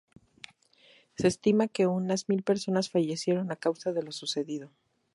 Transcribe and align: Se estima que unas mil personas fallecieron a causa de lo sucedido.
Se 1.15 1.27
estima 1.27 1.67
que 1.67 1.85
unas 1.85 2.27
mil 2.27 2.41
personas 2.41 2.89
fallecieron 2.89 3.51
a 3.51 3.55
causa 3.55 3.93
de 3.93 4.01
lo 4.01 4.11
sucedido. 4.11 4.71